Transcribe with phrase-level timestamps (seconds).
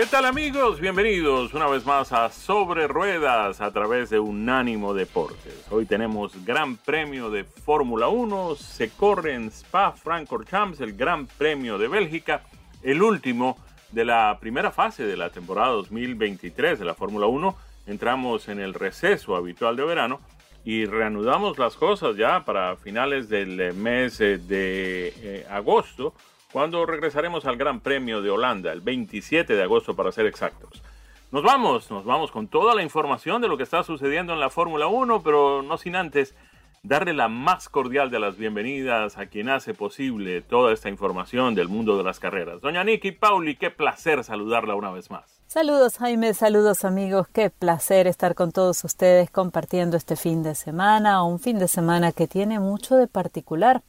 [0.00, 0.80] ¿Qué tal amigos?
[0.80, 5.66] Bienvenidos una vez más a Sobre Ruedas a través de Unánimo Deportes.
[5.68, 11.76] Hoy tenemos Gran Premio de Fórmula 1, se corre en Spa Francorchamps, el Gran Premio
[11.76, 12.44] de Bélgica,
[12.82, 13.58] el último
[13.92, 17.54] de la primera fase de la temporada 2023 de la Fórmula 1.
[17.86, 20.20] Entramos en el receso habitual de verano
[20.64, 26.14] y reanudamos las cosas ya para finales del mes de eh, agosto
[26.52, 30.82] cuando regresaremos al Gran Premio de Holanda, el 27 de agosto para ser exactos.
[31.30, 34.50] Nos vamos, nos vamos con toda la información de lo que está sucediendo en la
[34.50, 36.34] Fórmula 1, pero no sin antes
[36.82, 41.68] darle la más cordial de las bienvenidas a quien hace posible toda esta información del
[41.68, 42.60] mundo de las carreras.
[42.62, 45.40] Doña Nikki Pauli, qué placer saludarla una vez más.
[45.46, 51.24] Saludos Jaime, saludos amigos, qué placer estar con todos ustedes compartiendo este fin de semana,
[51.24, 53.82] un fin de semana que tiene mucho de particular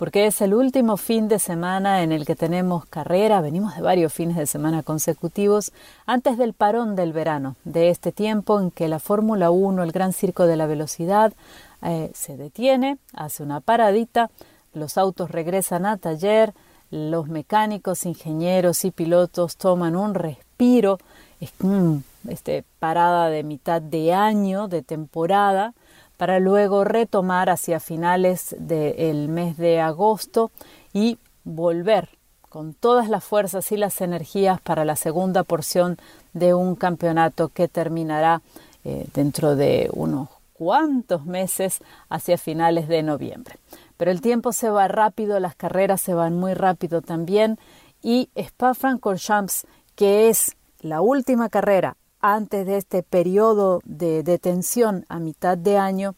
[0.00, 4.14] porque es el último fin de semana en el que tenemos carrera, venimos de varios
[4.14, 5.72] fines de semana consecutivos,
[6.06, 10.14] antes del parón del verano, de este tiempo en que la Fórmula 1, el Gran
[10.14, 11.34] Circo de la Velocidad,
[11.82, 14.30] eh, se detiene, hace una paradita,
[14.72, 16.54] los autos regresan a taller,
[16.90, 20.98] los mecánicos, ingenieros y pilotos toman un respiro,
[21.42, 21.52] es
[22.26, 25.74] este, parada de mitad de año, de temporada,
[26.20, 30.50] para luego retomar hacia finales del mes de agosto
[30.92, 32.10] y volver
[32.50, 35.96] con todas las fuerzas y las energías para la segunda porción
[36.34, 38.42] de un campeonato que terminará
[38.84, 41.80] eh, dentro de unos cuantos meses
[42.10, 43.56] hacia finales de noviembre.
[43.96, 47.58] Pero el tiempo se va rápido, las carreras se van muy rápido también
[48.02, 55.56] y Spa-Francorchamps, que es la última carrera antes de este periodo de detención a mitad
[55.56, 56.14] de año,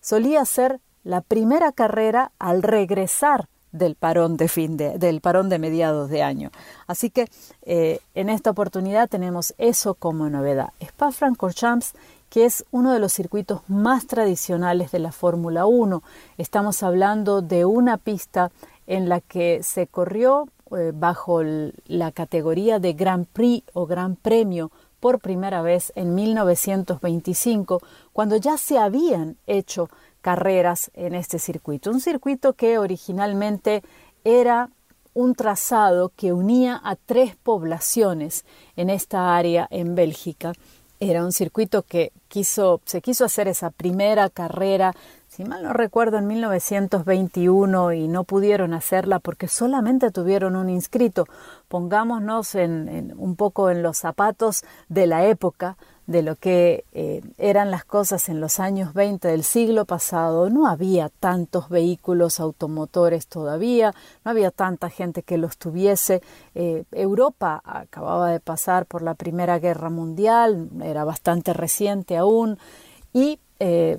[0.00, 5.58] solía ser la primera carrera al regresar del parón de fin de, del parón de
[5.58, 6.50] mediados de año.
[6.86, 7.28] Así que
[7.62, 10.72] eh, en esta oportunidad tenemos eso como novedad.
[10.80, 11.94] Spa-Francorchamps,
[12.30, 16.02] que es uno de los circuitos más tradicionales de la Fórmula 1.
[16.38, 18.52] Estamos hablando de una pista
[18.86, 24.70] en la que se corrió eh, bajo la categoría de Grand Prix o Gran Premio
[25.04, 27.82] por primera vez en 1925,
[28.14, 29.90] cuando ya se habían hecho
[30.22, 31.90] carreras en este circuito.
[31.90, 33.82] Un circuito que originalmente
[34.24, 34.70] era
[35.12, 40.54] un trazado que unía a tres poblaciones en esta área en Bélgica.
[41.00, 44.94] Era un circuito que quiso, se quiso hacer esa primera carrera
[45.34, 51.26] si mal no recuerdo, en 1921 y no pudieron hacerla porque solamente tuvieron un inscrito.
[51.66, 57.72] Pongámonos en, un poco en los zapatos de la época, de lo que eh, eran
[57.72, 60.50] las cosas en los años 20 del siglo pasado.
[60.50, 63.92] No había tantos vehículos automotores todavía,
[64.24, 66.22] no había tanta gente que los tuviese.
[66.54, 72.56] Eh, Europa acababa de pasar por la Primera Guerra Mundial, era bastante reciente aún,
[73.12, 73.98] y eh,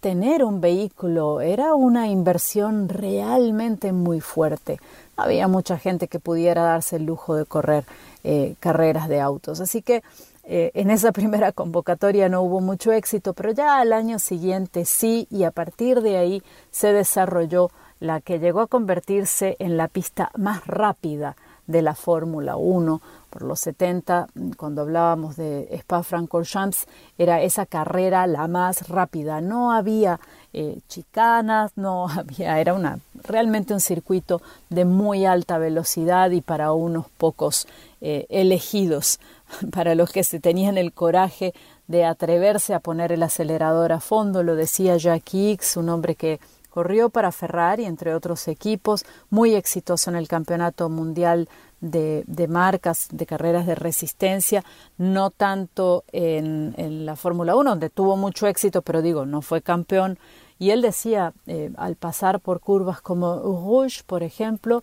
[0.00, 4.78] tener un vehículo era una inversión realmente muy fuerte.
[5.16, 7.84] No había mucha gente que pudiera darse el lujo de correr
[8.22, 9.60] eh, carreras de autos.
[9.60, 10.02] Así que
[10.44, 15.26] eh, en esa primera convocatoria no hubo mucho éxito, pero ya al año siguiente sí,
[15.30, 20.30] y a partir de ahí se desarrolló la que llegó a convertirse en la pista
[20.36, 26.86] más rápida de la Fórmula 1 por los 70, cuando hablábamos de Spa-Francorchamps,
[27.18, 29.40] era esa carrera la más rápida.
[29.40, 30.20] No había
[30.52, 34.40] eh, chicanas, no había, era una, realmente un circuito
[34.70, 37.66] de muy alta velocidad y para unos pocos
[38.00, 39.20] eh, elegidos,
[39.70, 41.52] para los que se tenían el coraje
[41.88, 46.40] de atreverse a poner el acelerador a fondo, lo decía Jack Hicks, un hombre que
[46.76, 51.48] Corrió para Ferrari, entre otros equipos, muy exitoso en el Campeonato Mundial
[51.80, 54.62] de, marcas, de carreras de resistencia,
[54.98, 60.18] no tanto en, la Fórmula 1, donde tuvo mucho éxito, pero digo, no fue campeón.
[60.58, 64.82] Y él decía, eh, al pasar por curvas como Rouge, por ejemplo,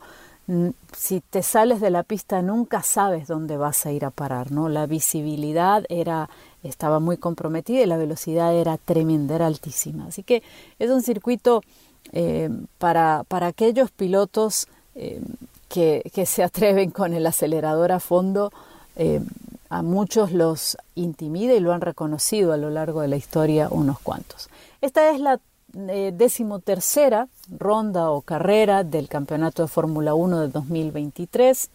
[0.98, 4.68] si te sales de la pista nunca sabes dónde vas a ir a parar, ¿no?
[4.68, 6.30] La visibilidad era
[6.63, 10.07] estaba muy comprometida y la velocidad era tremenda, era altísima.
[10.07, 10.44] Así que
[10.80, 11.62] es un circuito
[12.11, 15.21] eh, para, para, aquellos pilotos eh,
[15.69, 18.51] que, que, se atreven con el acelerador a fondo.
[18.95, 19.21] Eh,
[19.69, 24.00] a muchos los intimida y lo han reconocido a lo largo de la historia unos
[24.00, 24.50] cuantos.
[24.81, 25.39] Esta es la
[25.73, 27.27] decimotercera
[27.57, 31.71] ronda o carrera del Campeonato de Fórmula 1 de 2023.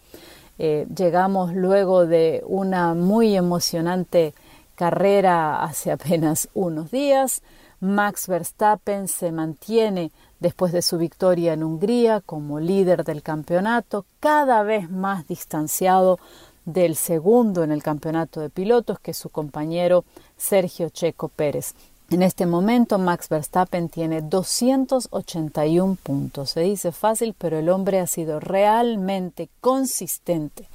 [0.95, 4.33] llegamos luego de una muy emocionante
[4.79, 7.41] carrera hace apenas unos días.
[7.81, 14.63] Max Verstappen se mantiene después de su victoria en Hungría como líder del campeonato, cada
[14.63, 16.19] vez más distanciado
[16.65, 20.03] del segundo en el campeonato de pilotos, que es su compañero
[20.37, 21.73] Sergio Checo Pérez.
[22.09, 26.49] En este momento Max Verstappen tiene 281 puntos.
[26.49, 30.67] Se dice fácil, pero el hombre ha sido realmente consistente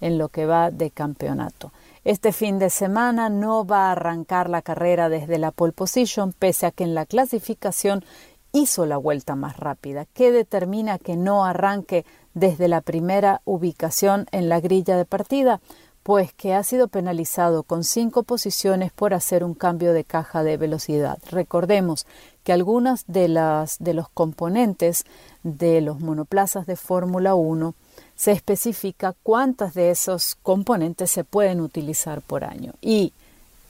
[0.00, 1.72] en lo que va de campeonato.
[2.04, 6.64] Este fin de semana no va a arrancar la carrera desde la pole position, pese
[6.64, 8.04] a que en la clasificación
[8.52, 10.06] hizo la vuelta más rápida.
[10.14, 15.60] ¿Qué determina que no arranque desde la primera ubicación en la grilla de partida?
[16.02, 20.56] Pues que ha sido penalizado con cinco posiciones por hacer un cambio de caja de
[20.56, 21.18] velocidad.
[21.30, 22.06] Recordemos
[22.42, 25.04] que algunas de, las, de los componentes
[25.42, 27.74] de los monoplazas de Fórmula 1
[28.20, 33.14] se especifica cuántas de esos componentes se pueden utilizar por año y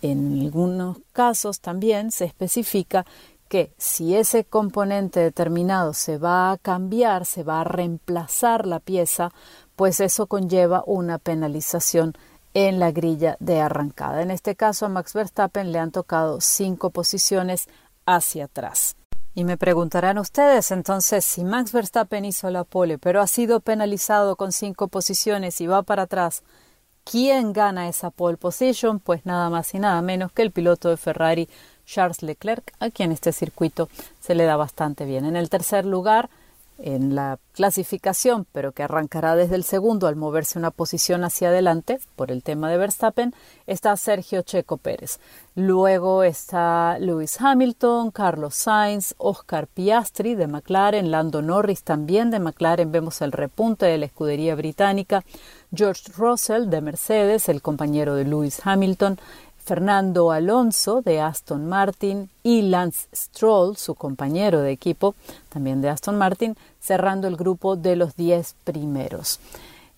[0.02, 3.06] en algunos casos también se especifica
[3.48, 9.30] que si ese componente determinado se va a cambiar, se va a reemplazar la pieza,
[9.76, 12.14] pues eso conlleva una penalización
[12.52, 14.20] en la grilla de arrancada.
[14.20, 17.68] En este caso a Max Verstappen le han tocado cinco posiciones
[18.04, 18.96] hacia atrás.
[19.34, 24.34] Y me preguntarán ustedes entonces si Max Verstappen hizo la pole, pero ha sido penalizado
[24.34, 26.42] con cinco posiciones y va para atrás,
[27.04, 28.98] ¿quién gana esa pole position?
[28.98, 31.48] Pues nada más y nada menos que el piloto de Ferrari,
[31.86, 33.88] Charles Leclerc, a quien este circuito
[34.18, 35.24] se le da bastante bien.
[35.24, 36.28] En el tercer lugar,
[36.82, 41.98] en la clasificación, pero que arrancará desde el segundo al moverse una posición hacia adelante
[42.16, 43.34] por el tema de Verstappen,
[43.66, 45.20] está Sergio Checo Pérez.
[45.54, 52.92] Luego está Lewis Hamilton, Carlos Sainz, Oscar Piastri de McLaren, Lando Norris también de McLaren,
[52.92, 55.24] vemos el repunte de la escudería británica,
[55.74, 59.18] George Russell de Mercedes, el compañero de Lewis Hamilton,
[59.70, 65.14] Fernando Alonso de Aston Martin y Lance Stroll, su compañero de equipo,
[65.48, 69.38] también de Aston Martin, cerrando el grupo de los 10 primeros.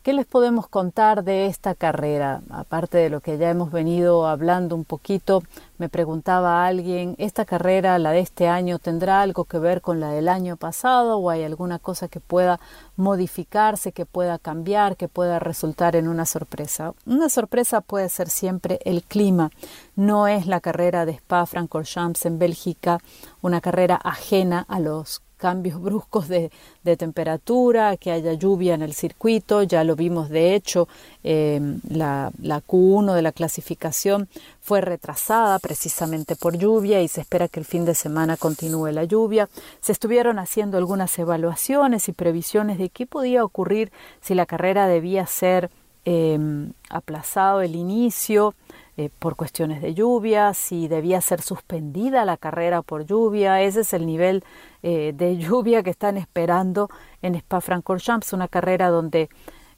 [0.03, 2.43] ¿Qué les podemos contar de esta carrera?
[2.51, 5.45] Aparte de lo que ya hemos venido hablando un poquito,
[5.79, 10.11] me preguntaba alguien, ¿esta carrera, la de este año, tendrá algo que ver con la
[10.11, 12.59] del año pasado o hay alguna cosa que pueda
[12.97, 16.95] modificarse, que pueda cambiar, que pueda resultar en una sorpresa?
[17.07, 19.53] Una sorpresa puede ser siempre el clima.
[19.95, 22.99] No es la carrera de Spa-Francorchamps en Bélgica,
[23.41, 26.53] una carrera ajena a los cambios bruscos de,
[26.97, 30.87] temperatura, que haya lluvia en el circuito, ya lo vimos de hecho,
[31.25, 34.29] em, la, la Q1 de la clasificación
[34.61, 39.03] fue retrasada precisamente por lluvia y se espera que el fin de semana continúe la
[39.03, 39.49] lluvia.
[39.81, 45.27] Se estuvieron haciendo algunas evaluaciones y previsiones de qué podía ocurrir si la carrera debía
[45.27, 45.71] ser
[46.05, 46.39] eh,
[46.89, 48.55] aplazado el inicio
[49.03, 53.61] eh, por cuestiones de lluvia, si debía ser suspendida la carrera por lluvia.
[53.61, 54.45] Ese es el nivel
[54.85, 56.89] eh, de lluvia que están esperando
[57.21, 59.29] en Spa-Francorchamps, una carrera donde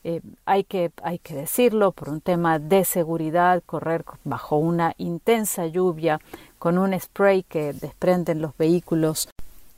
[0.03, 5.67] eh, hay, que, hay que decirlo, por un tema de seguridad, correr bajo una intensa
[5.67, 6.21] lluvia
[6.59, 9.31] con un spray que desprenden los vehículos,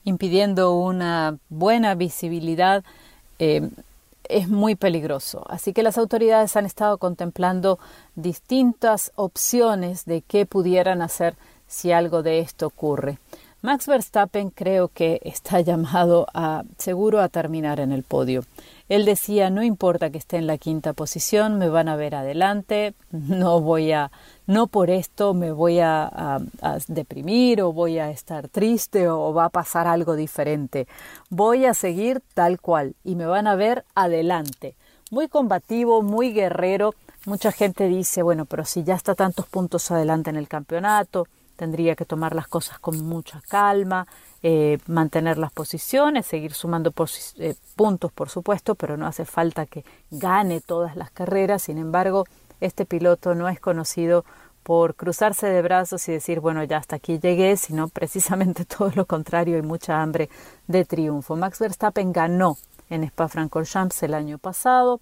[0.03, 2.83] impidiendo una buena visibilidad
[4.28, 5.45] es muy peligroso.
[5.49, 7.78] Así que las autoridades han estado contemplando
[8.14, 13.18] distintas opciones de qué pudieran hacer si algo de esto ocurre.
[13.62, 18.45] Max Verstappen creo que está llamado a seguro a terminar en el podio.
[18.88, 22.95] Él decía, no importa que esté en la quinta posición, me van a ver adelante,
[23.11, 24.12] no voy a,
[24.47, 26.38] no por esto me voy a,
[26.88, 30.87] deprimir o voy a estar triste o va a pasar algo diferente.
[31.31, 34.76] Voy a seguir tal cual y me van a ver adelante.
[35.11, 36.95] Muy combativo, muy guerrero.
[37.26, 41.26] Mucha gente dice, bueno, pero si ya está tantos puntos adelante en el campeonato,
[41.57, 44.07] tendría que tomar las cosas con mucha calma,
[44.43, 46.93] eh, mantener las posiciones, seguir sumando
[47.38, 51.62] eh, puntos, por supuesto, pero no hace falta que gane todas las carreras.
[51.62, 52.26] Sin embargo,
[52.61, 54.25] este piloto no es conocido
[54.63, 59.07] por cruzarse de brazos y decir, bueno, ya hasta aquí llegué, sino precisamente todo lo
[59.07, 60.29] contrario y mucha hambre
[60.67, 61.37] de triunfo.
[61.37, 62.57] Max Verstappen ganó
[62.91, 65.01] en Spa-Francorchamps el año pasado.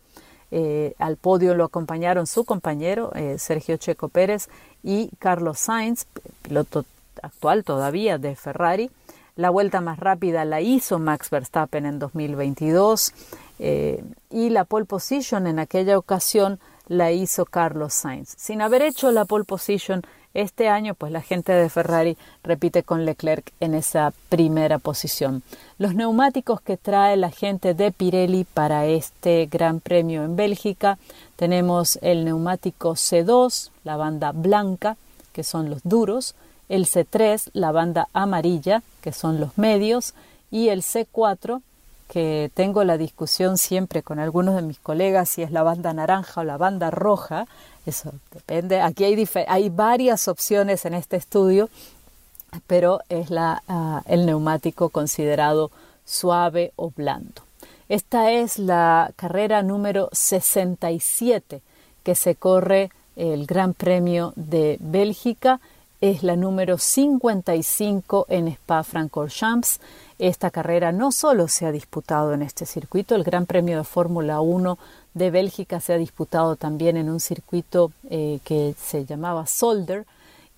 [0.51, 4.49] Eh, al podio lo acompañaron su compañero Sergio Checo Pérez
[4.85, 6.07] y Carlos Sainz,
[6.43, 6.85] piloto
[7.23, 8.91] actual todavía de Ferrari.
[9.37, 13.13] La vuelta más rápida la hizo Max Verstappen en 2022
[13.59, 18.35] eh, y la pole position en aquella ocasión la hizo Carlos Sainz.
[18.37, 20.03] Sin haber hecho la pole position
[20.35, 25.43] este año, pues la gente de Ferrari repite con Leclerc en esa primera posición.
[25.79, 30.99] Los neumáticos que trae la gente de Pirelli para este Gran Premio en Bélgica,
[31.37, 34.97] tenemos el neumático C2, la banda blanca,
[35.33, 36.35] que son los duros,
[36.69, 40.15] el C3, la banda amarilla, que son los medios,
[40.51, 41.61] y el C4,
[42.15, 46.43] que tengo la discusión siempre con algunos de mis colegas si es la banda naranja
[46.43, 47.49] o la banda roja,
[47.87, 51.69] eso depende, aquí hay, hay varias opciones en este estudio,
[52.69, 55.73] pero es la, ah, el neumático considerado
[56.05, 57.43] suave o blando.
[57.89, 61.63] Esta es la carrera número 67
[62.05, 65.59] que se corre el Gran Premio de Bélgica
[66.05, 69.81] es la número 55 en Spa-Francorchamps.
[70.19, 74.43] Esta carrera no solo se ha disputado en este circuito, el Gran Premio de Fórmula
[74.43, 74.77] 1
[75.15, 80.05] de Bélgica se ha disputado también en un circuito eh, que se llamaba Solder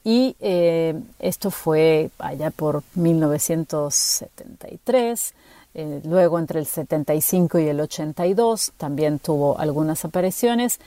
[0.02, 5.34] y eh, esto fue allá por 1973.
[5.74, 10.80] Eh, luego entre el 75 y el 82 también tuvo algunas apariciones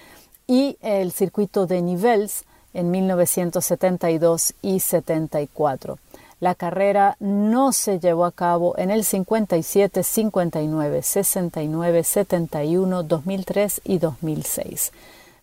[0.47, 5.97] y el circuito de Nivelles en 1972 y 74.
[6.39, 13.97] La carrera no se llevó a cabo en el 57, 59, 69, 71, 2003 y
[13.97, 14.91] 2006.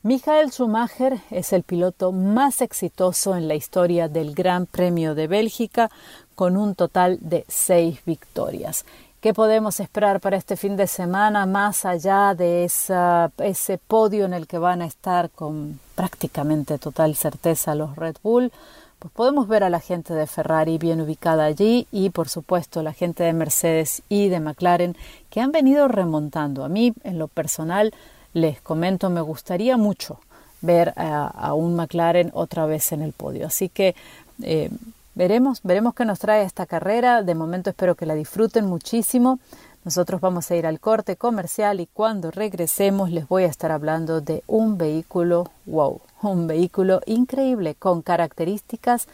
[0.02, 5.90] Michael Schumacher es el piloto más exitoso en la historia del Gran Premio de Bélgica
[6.37, 8.85] con un total de seis victorias.
[9.20, 14.35] ¿Qué podemos esperar para este fin de semana más allá de esa, ese podio en
[14.35, 18.52] el que van a estar con prácticamente total certeza los Red Bull?
[18.99, 22.92] Pues podemos ver a la gente de Ferrari bien ubicada allí y por supuesto la
[22.92, 24.96] gente de Mercedes y de McLaren
[25.30, 26.62] que han venido remontando.
[26.62, 27.94] A mí en lo personal
[28.35, 30.20] les comento me gustaría mucho
[30.61, 33.46] ver a, un McLaren otra vez en el podio.
[33.46, 33.94] Así que
[34.42, 34.70] eh,
[35.16, 37.23] Veremos, veremos qué nos trae esta carrera.
[37.23, 39.40] De momento espero que la disfruten muchísimo.
[39.82, 44.20] Nosotros vamos a ir al corte comercial y cuando regresemos les voy a estar hablando
[44.20, 49.08] de un vehículo wow, un vehículo increíble con características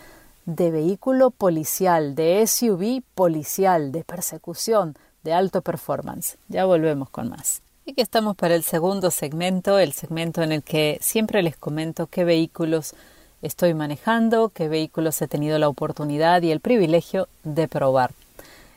[0.45, 6.37] de vehículo policial, de SUV policial, de persecución, de alto performance.
[6.49, 7.63] Ya volvemos con más.
[7.87, 12.09] Y que estamos para el segundo segmento, el segmento en el que siempre les comento
[12.09, 12.97] qué vehículos
[13.43, 18.13] estoy manejando, qué vehículos he tenido la oportunidad y el privilegio de probar.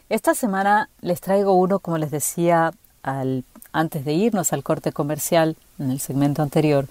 [0.10, 2.74] Esta semana les traigo uno, como les decía
[3.72, 6.88] antes de irnos al corte comercial en el segmento anterior.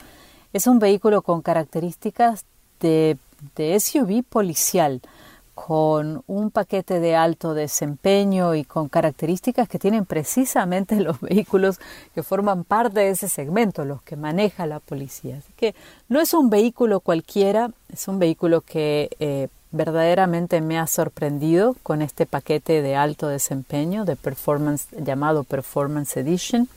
[0.52, 2.44] Es un vehículo con características
[2.80, 3.16] de,
[3.56, 5.00] de SUV policial
[5.54, 11.78] con un paquete de alto desempeño y con características que tienen precisamente los vehículos
[12.14, 15.38] que forman parte de ese segmento, los que maneja la policía.
[15.38, 15.74] Así que
[16.08, 22.02] no es un vehículo cualquiera, es un vehículo que eh, verdaderamente me ha sorprendido con
[22.02, 26.68] este paquete de alto desempeño de performance llamado Performance Edition.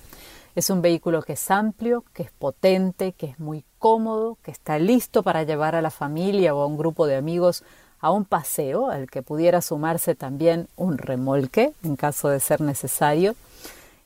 [0.55, 4.79] Es un vehículo que es amplio, que es potente, que es muy cómodo, que está
[4.79, 7.63] listo para llevar a la familia o a un grupo de amigos
[7.99, 13.35] a un paseo al que pudiera sumarse también un remolque en caso de ser necesario.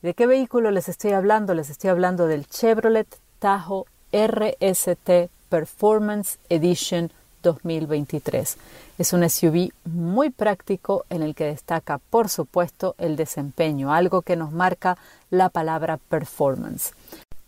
[0.01, 1.53] ¿De qué vehículo les estoy hablando?
[1.53, 3.07] Les estoy hablando del Chevrolet
[3.39, 7.11] Tahoe RST Performance Edition
[7.43, 8.57] 2023.
[8.97, 14.35] Es un SUV muy práctico en el que destaca, por supuesto, el desempeño, algo que
[14.35, 14.97] nos marca
[15.29, 16.93] la palabra performance.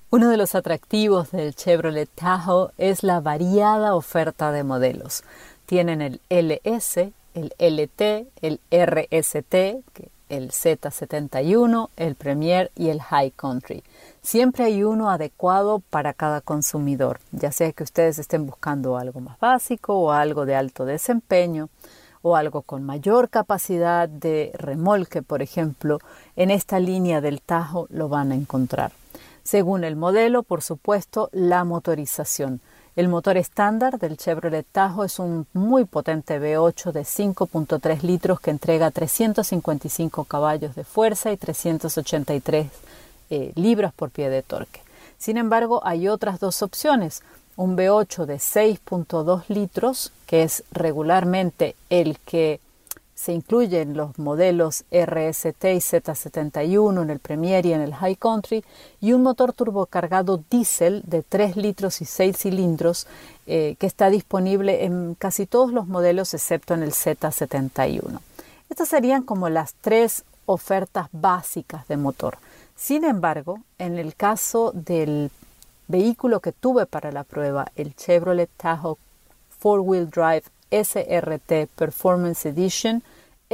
[0.09, 5.23] Uno de los atractivos del Chevrolet Tahoe es la variada oferta de modelos
[5.65, 9.53] tienen el LS, el LT, el RST,
[10.29, 13.83] el Z71, el Premier y el High Country.
[14.21, 19.39] Siempre hay uno adecuado para cada consumidor, ya sea que ustedes estén buscando algo más
[19.39, 21.69] básico o algo de alto desempeño
[22.21, 25.99] o algo con mayor capacidad de remolque, por ejemplo,
[26.35, 28.93] en esta línea del Tajo lo van a encontrar.
[29.43, 32.61] Según el modelo, por supuesto, la motorización.
[32.95, 38.51] El motor estándar del Chevrolet Tahoe es un muy potente V8 de 5.3 litros que
[38.51, 42.67] entrega 355 caballos de fuerza y 383
[43.31, 44.81] eh, libras por pie de torque.
[45.17, 47.23] Sin embargo, hay otras dos opciones.
[47.55, 52.59] Un V8 de 6.2 litros, que es regularmente el que
[53.23, 58.65] se incluyen los modelos RST y Z71 en el Premier y en el High Country
[58.99, 63.07] y un motor turbocargado diésel de 3 litros y 6 cilindros
[63.47, 68.19] eh, que está disponible en casi todos los modelos excepto en el Z71.
[68.69, 72.37] Estas serían como las tres ofertas básicas de motor.
[72.75, 75.31] Sin embargo, en el caso del
[75.87, 78.97] vehículo que tuve para la prueba, el Chevrolet Tahoe
[79.59, 83.01] Four Wheel Drive SRT Performance Edition,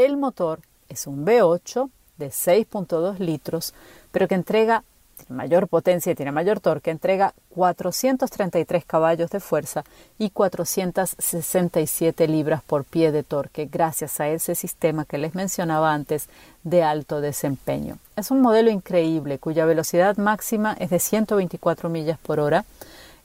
[0.06, 3.74] el motor es un V8 de 6.2 litros,
[4.12, 4.84] pero que entrega
[5.27, 9.84] mayor potencia y tiene mayor torque, entrega 433 caballos de fuerza
[10.18, 16.29] y 467 libras por pie de torque gracias a ese sistema que les mencionaba antes
[16.63, 17.98] de alto desempeño.
[18.15, 22.65] Es un modelo increíble cuya velocidad máxima es de 124 millas por hora.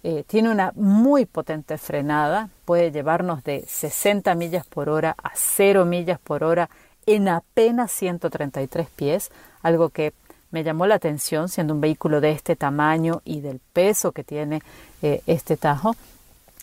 [0.06, 5.87] Eh, tiene una muy potente frenada, puede llevarnos de 60 millas por hora a 0
[5.87, 6.68] millas por hora
[7.06, 9.30] en apenas 133 pies,
[9.62, 10.12] algo que
[10.50, 14.61] me llamó la atención siendo un vehículo de este tamaño y del peso que tiene
[15.00, 15.96] eh, este tajo.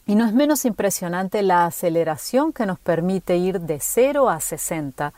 [0.05, 5.13] Y no es menos impresionante la aceleración que nos permite ir de 0 a 60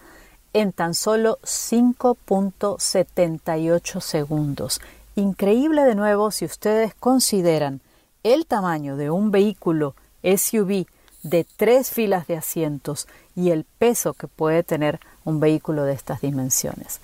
[0.53, 4.79] en tan solo 5.78 segundos.
[5.15, 7.81] Increíble de nuevo si ustedes consideran
[8.23, 10.85] el tamaño de un vehículo SUV
[11.23, 16.21] de tres filas de asientos y el peso que puede tener un vehículo de estas
[16.21, 16.99] dimensiones.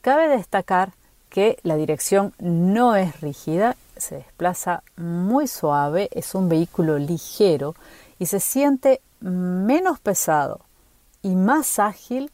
[0.00, 0.92] Cabe destacar
[1.28, 7.74] que la dirección no es rígida, se desplaza muy suave, es un vehículo ligero
[8.18, 10.60] y se siente menos pesado
[11.22, 12.30] y más ágil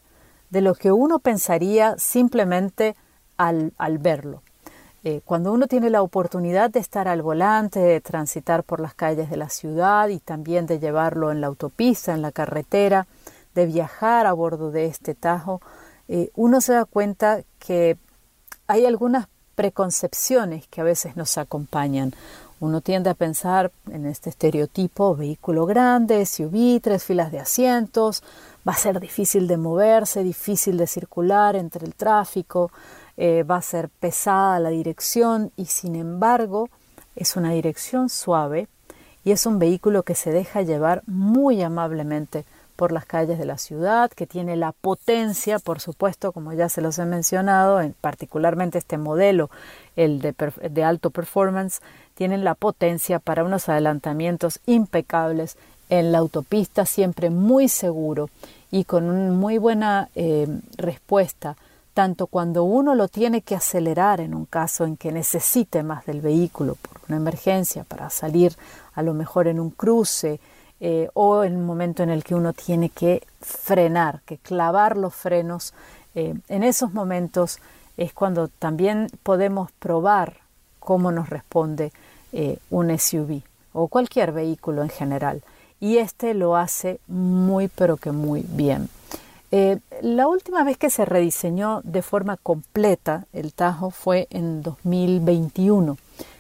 [0.51, 2.97] de lo que uno pensaría simplemente
[3.37, 4.43] al, al verlo.
[5.09, 9.31] Eh, cuando uno tiene la oportunidad de estar al volante, de transitar por las calles
[9.31, 13.07] de la ciudad y también de llevarlo en la autopista, en la carretera,
[13.55, 15.61] de viajar a bordo de este tajo,
[16.09, 17.97] eh, uno se da cuenta que
[18.67, 22.13] hay algunas preconcepciones que a veces nos acompañan.
[22.59, 28.25] Uno tiende a pensar en este estereotipo, vehículo grande, SUV, tres filas de asientos,
[28.69, 32.73] va a ser difícil de moverse, difícil de circular entre el tráfico,
[33.17, 36.69] eh, va a ser pesada la dirección y sin embargo
[37.15, 38.69] es una dirección suave
[39.25, 42.45] y es un vehículo que se deja llevar muy amablemente
[42.77, 46.83] por las calles de la ciudad, que tiene la potencia, por supuesto, como ya se
[46.83, 49.51] los he mencionado, en, particularmente este modelo,
[49.97, 51.81] el de, alto performance,
[52.15, 55.57] tienen la potencia para unos adelantamientos impecables
[55.89, 58.29] en la autopista, siempre muy seguro
[58.71, 61.57] y con una muy buena eh, respuesta
[61.97, 66.21] tanto cuando uno lo tiene que acelerar en un caso en que necesite más del
[66.21, 68.55] vehículo por una emergencia para salir
[68.95, 70.39] a lo mejor en un cruce
[70.79, 75.15] eh, o en un momento en el que uno tiene que frenar, que clavar los
[75.15, 75.73] frenos.
[76.15, 77.61] Eh, en esos momentos
[77.97, 80.41] es cuando también podemos probar
[80.79, 81.95] cómo nos responde
[82.33, 83.41] eh, un SUV
[83.73, 85.43] o cualquier vehículo en general.
[85.81, 88.91] Y este lo hace muy pero que muy bien.
[89.53, 95.97] Eh, la última vez que se rediseñó de forma completa el Tajo fue en 2021.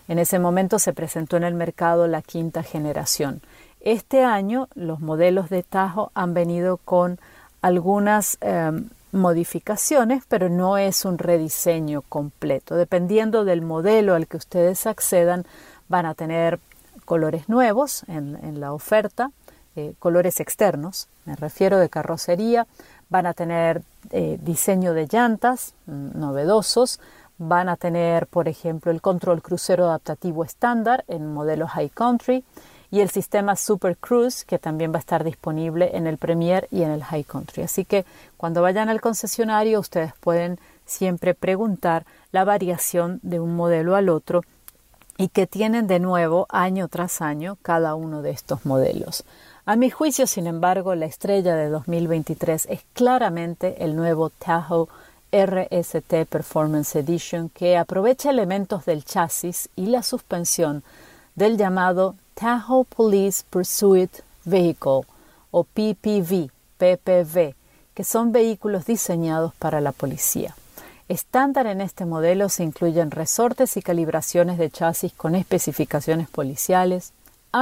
[0.08, 3.40] En ese momento se presentó en el mercado la quinta generación.
[3.80, 7.18] Este año los modelos de Tajo han venido con
[7.62, 12.76] algunas em, modificaciones, pero no es un rediseño completo.
[12.76, 15.46] Dependiendo del modelo al que ustedes accedan,
[15.88, 16.58] van a tener
[17.04, 19.30] colores nuevos en, la oferta,
[19.76, 22.66] eh, colores externos, me refiero de carrocería,
[23.08, 27.00] van a tener eh, diseño de llantas mm, novedosos,
[27.38, 32.44] van a tener, por ejemplo, el control crucero adaptativo estándar en modelo High Country
[32.90, 36.82] y el sistema Super Cruise que también va a estar disponible en el Premier y
[36.82, 37.62] en el High Country.
[37.64, 38.04] Así que
[38.36, 44.42] cuando vayan al concesionario ustedes pueden siempre preguntar la variación de un modelo al otro
[45.18, 49.24] y que tienen de nuevo año tras año cada uno de estos modelos.
[49.68, 54.86] A mi juicio, sin embargo, la estrella de 2023 es claramente el nuevo Tahoe
[55.32, 60.84] RST Performance Edition que aprovecha elementos del chasis y la suspensión
[61.34, 64.12] del llamado Tahoe Police Pursuit
[64.44, 65.00] Vehicle
[65.50, 66.48] o PPV,
[66.78, 67.56] PPV,
[67.92, 70.54] que son vehículos diseñados para la policía.
[71.08, 77.12] Estándar en este modelo se incluyen resortes y calibraciones de chasis con especificaciones policiales,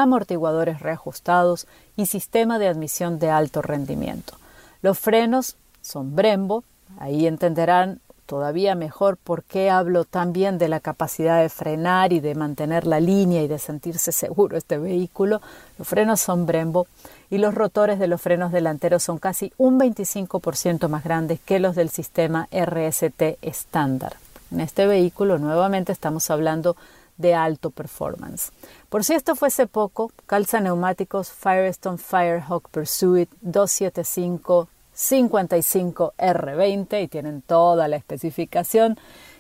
[0.03, 4.35] amortiguadores reajustados y sistema de admisión de alto rendimiento.
[4.83, 6.65] Los frenos son Brembo,
[6.99, 12.35] ahí entenderán todavía mejor por qué hablo también de la capacidad de frenar y de
[12.35, 15.41] mantener la línea y de sentirse seguro este vehículo.
[15.79, 16.87] Los frenos son Brembo
[17.31, 21.77] y los rotores de los frenos delanteros son casi un 25% más grandes que los
[21.77, 24.17] del sistema RST estándar.
[24.51, 26.77] En este vehículo nuevamente estamos hablando
[27.17, 28.51] de alto performance.
[28.89, 37.89] Por si esto fuese poco, calza neumáticos Firestone Firehawk Pursuit 275 55R20 y tienen toda
[37.89, 38.97] la especificación,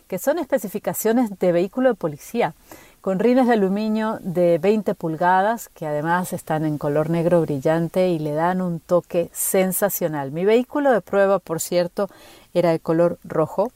[0.08, 2.54] que son especificaciones de vehículo de policía,
[3.00, 8.18] con rines de aluminio de 20 pulgadas, que además están en color negro brillante y
[8.18, 10.32] le dan un toque sensacional.
[10.32, 12.08] Mi vehículo de prueba, por cierto,
[12.54, 13.70] era de color rojo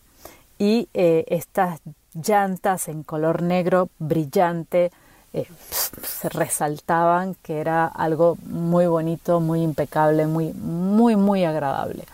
[0.59, 1.81] y eh, estas
[2.23, 4.91] llantas en color negro brillante
[5.35, 5.47] eh,
[6.03, 12.05] se resaltaban que era algo muy bonito, muy impecable, muy, muy, muy agradable.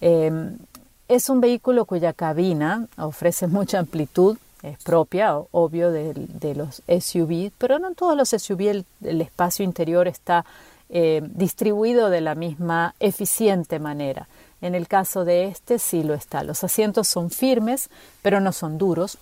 [0.00, 0.58] Em,
[1.06, 7.78] es un vehículo cuya cabina ofrece mucha amplitud, es propia, obvio, de, los SUV, pero
[7.78, 10.44] no en todos los SUV el, espacio interior está
[10.90, 14.26] eh, distribuido de la misma eficiente manera.
[14.60, 16.42] En el caso de este sí lo está.
[16.42, 17.88] Los asientos son firmes,
[18.20, 19.16] pero no son duros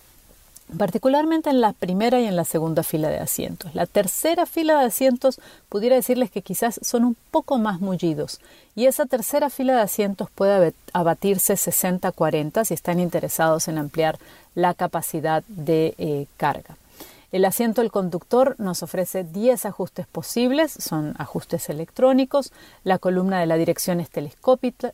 [0.75, 3.73] particularmente en la primera y en la segunda fila de asientos.
[3.73, 8.41] La tercera fila de asientos pudiera decirles que quizás son un poco más mullidos
[8.75, 14.19] y esa tercera fila de asientos puede abatirse 60-40 si están interesados en ampliar
[14.55, 16.75] la capacidad de eh, carga.
[17.29, 22.53] El asiento del conductor nos ofrece 10 ajustes posibles, son ajustes electrónicos.
[22.85, 24.93] La columna de la dirección es telescópica,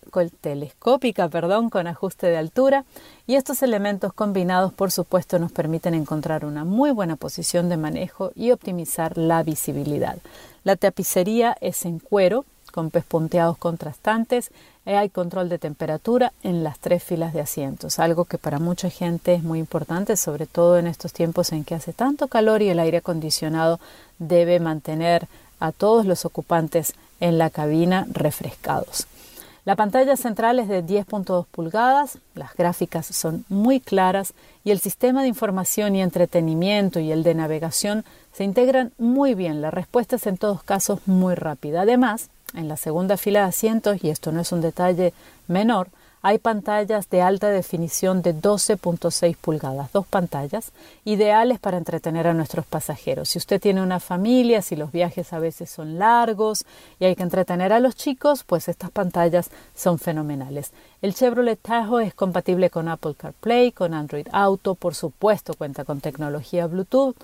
[1.29, 2.85] perdón, con ajuste de altura.
[3.27, 8.31] Y estos elementos combinados, por supuesto, nos permiten encontrar una muy buena posición de manejo
[8.33, 10.17] y optimizar la visibilidad.
[10.63, 14.49] La tapicería es en cuero, con pespunteados contrastantes
[14.85, 19.35] hay control de temperatura en las tres filas de asientos, algo que para mucha gente
[19.35, 22.79] es muy importante, sobre todo en estos tiempos en que hace tanto calor y el
[22.79, 23.79] aire acondicionado
[24.19, 25.27] debe mantener
[25.59, 29.07] a todos los ocupantes en la cabina refrescados.
[29.65, 34.33] La pantalla central es de 10.2 pulgadas, las gráficas son muy claras
[34.65, 39.61] y el sistema de información y entretenimiento y el de navegación se integran muy bien.
[39.61, 41.83] La respuesta es en todos casos muy rápida.
[41.83, 45.13] Además, en la segunda fila de asientos, y esto no es un detalle
[45.47, 45.89] menor,
[46.25, 50.71] hay pantallas de alta definición de 12.6 pulgadas, dos pantallas,
[51.03, 53.27] ideales para entretener a nuestros pasajeros.
[53.27, 56.65] Si usted tiene una familia, si los viajes a veces son largos
[56.97, 60.71] y hay que entretener a los chicos, pues estas pantallas son fenomenales.
[61.01, 65.99] El Chevrolet Tahoe es compatible con Apple CarPlay, con Android Auto, por supuesto cuenta con
[65.99, 67.17] tecnología Bluetooth,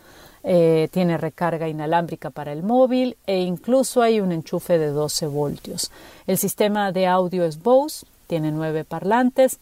[0.43, 5.89] eh, tiene recarga inalámbrica para el móvil e incluso hay un enchufe de 12 voltios.
[6.27, 9.57] El sistema de audio es Bose, tiene nueve parlantes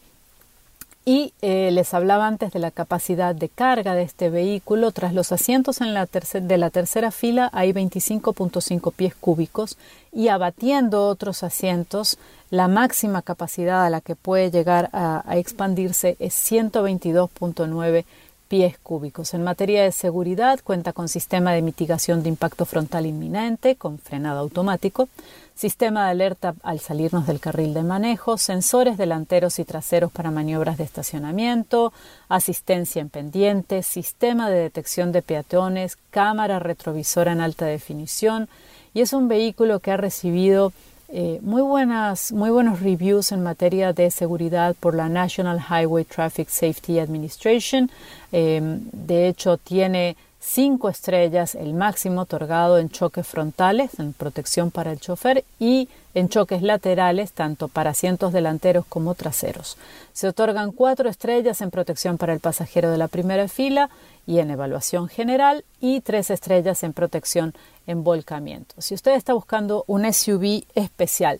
[1.06, 4.92] y eh, les hablaba antes de la capacidad de carga de este vehículo.
[4.92, 9.78] Tras los asientos en la de la tercera fila hay 25.5 pies cúbicos
[10.12, 12.18] y abatiendo otros asientos,
[12.50, 18.04] la máxima capacidad a la que puede llegar a, a expandirse es 122.9
[18.48, 19.34] pies cúbicos.
[19.34, 24.40] En materia de seguridad, cuenta con sistema de mitigación de impacto frontal inminente con frenado
[24.40, 25.10] automático,
[25.56, 30.78] sistema de alerta al salirnos del carril de manejo, sensores delanteros y traseros para maniobras
[30.78, 31.94] de estacionamiento,
[32.30, 38.48] asistencia en pendientes, sistema de detección de peatones, cámara retrovisora en alta definición
[38.94, 40.74] y es un vehículo que ha recibido
[41.10, 46.50] eh, muy, buenas, muy buenos reviews en materia de seguridad por la National Highway Traffic
[46.50, 47.90] Safety Administration.
[48.32, 48.60] Eh,
[48.92, 55.00] de hecho, tiene cinco estrellas, el máximo otorgado en choques frontales, en protección para el
[55.00, 59.78] chofer, y en choques laterales, tanto para asientos delanteros como traseros.
[60.14, 63.92] Se otorgan cuatro estrellas en protección para el pasajero de la primera fila
[64.26, 67.54] y en evaluación general, y tres estrellas en protección
[67.86, 68.74] en volcamiento.
[68.82, 71.40] Si usted está buscando un SUV especial,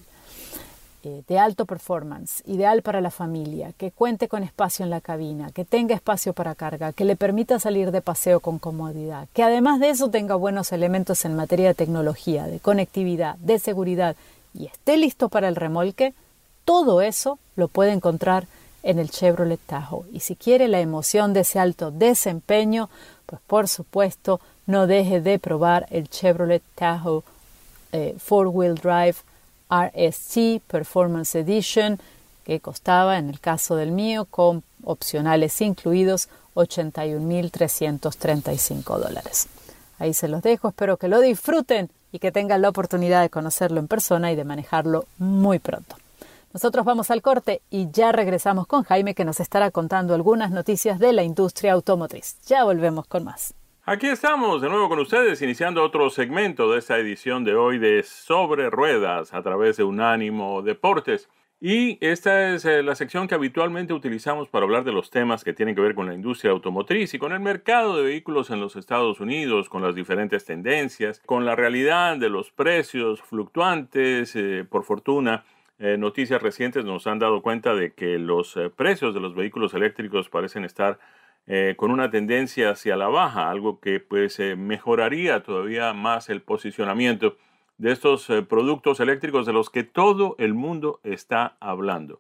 [1.04, 5.50] eh, de alto performance, ideal para la familia, que cuente con espacio en la cabina,
[5.52, 9.80] que tenga espacio para carga, que le permita salir de paseo con comodidad, que además
[9.80, 14.16] de eso tenga buenos elementos en materia de tecnología, de conectividad, de seguridad
[14.58, 16.14] y esté listo para el remolque,
[16.66, 18.48] todo eso lo puede encontrar
[18.84, 20.06] en el Chevrolet Tahoe.
[20.12, 22.90] Y si quiere la emoción de ese alto desempeño,
[23.26, 27.24] pues por supuesto no deje de probar el Chevrolet Tahoe
[27.92, 29.18] eh, Four Wheel Drive
[29.70, 32.00] RST Performance Edition,
[32.46, 39.48] que costaba, en el caso del mío, con opcionales incluidos, 81.335 dólares.
[40.00, 43.80] Ahí se los dejo, espero que lo disfruten y que tengan la oportunidad de conocerlo
[43.80, 45.96] en persona y de manejarlo muy pronto.
[46.54, 50.98] Nosotros vamos al corte y ya regresamos con Jaime que nos estará contando algunas noticias
[50.98, 52.40] de la industria automotriz.
[52.48, 53.54] Ya volvemos con más.
[53.86, 58.04] Aquí estamos de nuevo con ustedes, iniciando otro segmento de esta edición de hoy de
[58.04, 61.30] Sobre Ruedas a través de Unánimo Deportes.
[61.60, 65.54] Y esta es eh, la sección que habitualmente utilizamos para hablar de los temas que
[65.54, 68.76] tienen que ver con la industria automotriz y con el mercado de vehículos en los
[68.76, 74.36] Estados Unidos, con las diferentes tendencias, con la realidad de los precios fluctuantes.
[74.36, 75.46] Eh, por fortuna,
[75.80, 80.30] eh, noticias recientes nos han dado cuenta de que los precios de los vehículos eléctricos
[80.30, 81.00] parecen estar
[81.78, 87.38] con una tendencia hacia la baja, algo que pues mejoraría todavía más el posicionamiento
[87.78, 92.20] de estos eh, productos eléctricos de los que todo el mundo está hablando.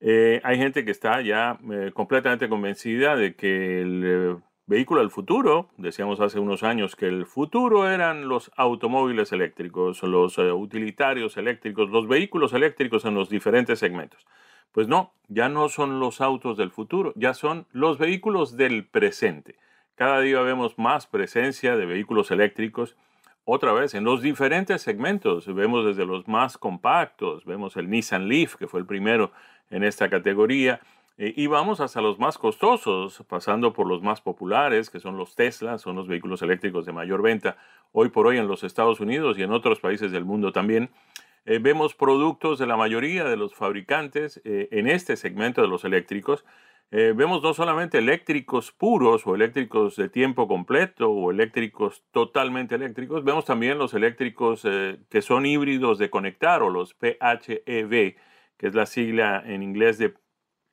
[0.00, 5.70] Eh, hay gente que está ya eh, completamente convencida de que el vehículo del futuro,
[5.76, 12.08] decíamos hace unos años que el futuro eran los automóviles eléctricos, los utilitarios eléctricos, los
[12.08, 14.26] vehículos eléctricos en los diferentes segmentos.
[14.72, 19.56] Pues no, ya no son los autos del futuro, ya son los vehículos del presente.
[19.94, 22.96] Cada día vemos más presencia de vehículos eléctricos
[23.44, 28.54] otra vez, en los diferentes segmentos, vemos desde los más compactos, vemos el Nissan Leaf,
[28.54, 29.32] que fue el primero
[29.70, 30.80] en esta categoría,
[31.18, 35.34] eh, y vamos hasta los más costosos, pasando por los más populares, que son los
[35.34, 37.56] Tesla, son los vehículos eléctricos de mayor venta
[37.92, 40.90] hoy por hoy en los Estados Unidos y en otros países del mundo también.
[41.44, 45.84] Eh, vemos productos de la mayoría de los fabricantes eh, en este segmento de los
[45.84, 46.44] eléctricos
[46.94, 53.24] eh, vemos no solamente eléctricos puros o eléctricos de tiempo completo o eléctricos totalmente eléctricos,
[53.24, 58.16] vemos también los eléctricos eh, que son híbridos de conectar o los PHEV,
[58.58, 60.12] que es la sigla en inglés de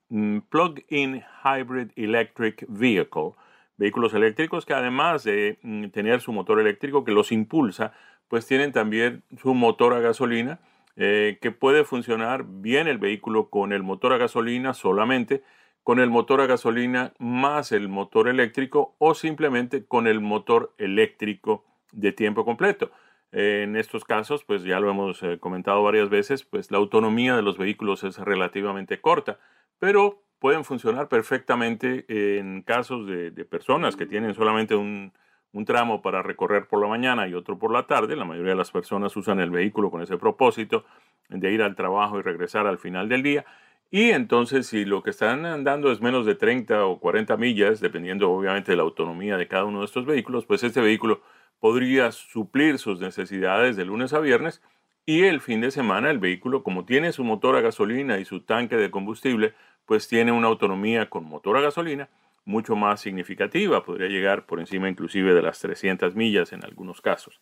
[0.10, 3.32] mm, Plug-in Hybrid Electric Vehicle.
[3.78, 7.94] Vehículos eléctricos que además de mm, tener su motor eléctrico que los impulsa,
[8.28, 10.60] pues tienen también su motor a gasolina,
[10.98, 15.44] eh, que puede funcionar bien el vehículo con el motor a gasolina solamente,
[15.84, 21.66] con el motor a gasolina más el motor eléctrico o simplemente con el motor eléctrico
[21.92, 22.92] de tiempo completo.
[23.32, 27.44] En estos casos, pues ya lo hemos eh, comentado varias veces, pues la autonomía de
[27.44, 29.40] los vehículos es relativamente corta,
[29.78, 32.06] pero pueden funcionar perfectamente
[32.40, 35.12] en casos de, personas que tienen solamente un,
[35.52, 38.16] un, tramo para recorrer por la mañana y otro por la tarde.
[38.16, 40.86] La mayoría de las personas usan el vehículo con ese propósito
[41.28, 43.46] de ir al trabajo y regresar al final del día.
[43.92, 48.30] Y entonces, si lo que están andando es menos de 30 o 40 millas, dependiendo
[48.32, 51.22] obviamente de la autonomía de cada uno de estos vehículos, pues este vehículo
[51.60, 54.62] podría suplir sus necesidades de lunes a viernes
[55.06, 58.42] y el fin de semana el vehículo, como tiene su motor a gasolina y su
[58.42, 59.56] tanque de combustible,
[59.88, 62.10] pues tiene una autonomía con motor a gasolina
[62.46, 67.42] mucho más significativa, podría llegar por encima inclusive de las 300 millas en algunos casos.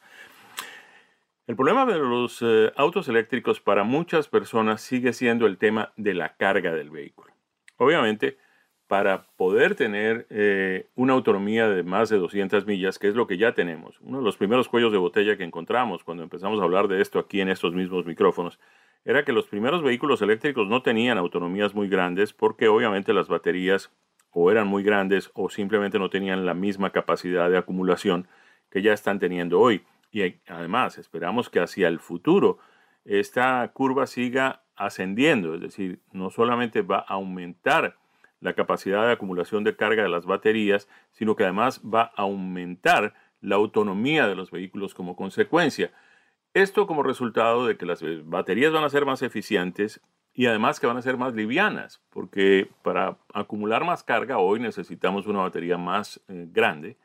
[1.48, 6.14] El problema de los eh, autos eléctricos para muchas personas sigue siendo el tema de
[6.14, 7.32] la carga del vehículo.
[7.78, 8.38] Obviamente,
[8.88, 13.38] para poder tener eh, una autonomía de más de 200 millas, que es lo que
[13.38, 16.90] ya tenemos, uno de los primeros cuellos de botella que encontramos cuando empezamos a hablar
[16.90, 18.60] de esto aquí en estos mismos micrófonos,
[19.06, 23.90] era que los primeros vehículos eléctricos no tenían autonomías muy grandes porque obviamente las baterías
[24.32, 28.28] o eran muy grandes o simplemente no tenían la misma capacidad de acumulación
[28.70, 29.86] que ya están teniendo hoy.
[30.12, 32.60] Y además esperamos que hacia el futuro
[33.06, 37.98] esta curva siga ascendiendo, es decir, no solamente va a aumentar
[38.40, 43.16] la capacidad de acumulación de carga de las baterías, sino que además va a aumentar
[43.42, 45.92] la autonomía de los vehículos como consecuencia.
[46.54, 50.02] Esto como resultado de que las baterías van a ser más eficientes
[50.34, 55.26] y además que van a ser más livianas, porque para acumular más carga hoy necesitamos
[55.26, 56.98] una batería más eh, grande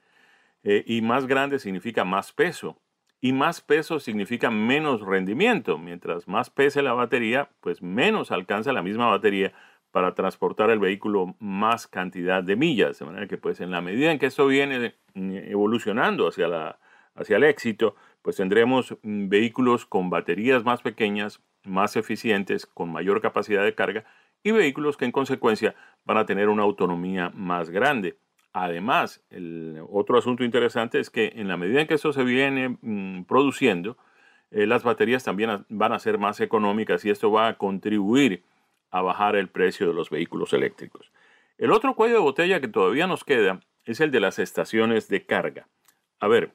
[0.64, 2.76] eh, y más grande significa más peso
[3.24, 5.78] y más peso significa menos rendimiento.
[5.78, 9.52] Mientras más pese la batería, pues menos alcanza la misma batería
[9.92, 12.98] para transportar el vehículo más cantidad de millas.
[12.98, 16.80] De manera que pues en la medida en que esto viene evolucionando hacia, la,
[17.14, 23.20] hacia el éxito, pues tendremos mm, vehículos con baterías más pequeñas, más eficientes, con mayor
[23.20, 24.04] capacidad de carga
[24.42, 28.16] y vehículos que en consecuencia van a tener una autonomía más grande.
[28.52, 32.76] Además, el otro asunto interesante es que en la medida en que eso se viene
[32.80, 33.96] mm, produciendo,
[34.50, 38.44] eh, las baterías también van a ser más económicas y esto va a contribuir
[38.90, 41.10] a bajar el precio de los vehículos eléctricos.
[41.56, 45.24] El otro cuello de botella que todavía nos queda es el de las estaciones de
[45.24, 45.68] carga.
[46.20, 46.52] A ver,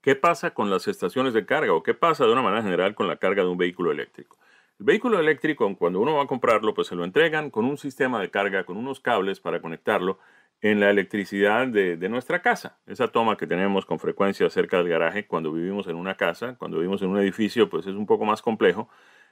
[0.00, 3.08] ¿qué pasa con las estaciones de carga o qué pasa de una manera general con
[3.08, 4.38] la carga de un vehículo eléctrico?
[4.78, 8.18] El vehículo eléctrico, cuando uno va a comprarlo, pues se lo entregan con un sistema
[8.20, 10.18] de carga, con unos cables para conectarlo
[10.62, 12.78] en la electricidad de, nuestra casa.
[12.86, 16.78] Esa toma que tenemos con frecuencia cerca del garaje cuando vivimos en una casa, cuando
[16.78, 18.88] vivimos en un edificio, pues es un poco más complejo.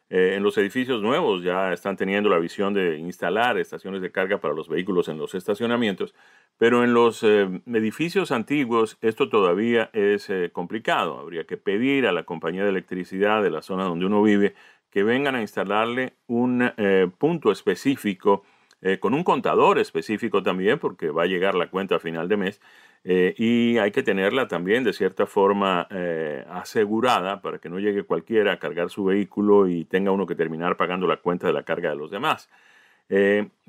[0.08, 4.40] Eh, en los edificios nuevos ya están teniendo la visión de instalar estaciones de carga
[4.40, 6.16] para los vehículos en los estacionamientos,
[6.58, 11.20] pero en los eh, edificios antiguos esto todavía es eh, complicado.
[11.20, 14.56] Habría que pedir a la compañía de electricidad de la zona donde uno vive
[14.90, 16.72] que vengan a instalarle un
[17.16, 18.42] punto específico
[18.82, 22.36] eh, con un contador específico también, porque va a llegar la cuenta a final de
[22.38, 22.60] mes,
[23.04, 28.04] eh, y hay que tenerla también de cierta forma eh, asegurada para que no llegue
[28.04, 31.62] cualquiera a cargar su vehículo y tenga uno que terminar pagando la cuenta de la
[31.62, 32.48] carga de los demás.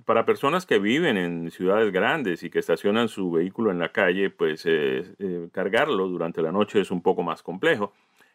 [0.05, 4.29] para personas que viven en ciudades grandes y que estacionan su vehículo en la calle,
[4.29, 4.67] pues
[5.51, 7.91] cargarlo durante la noche es un poco más complejo.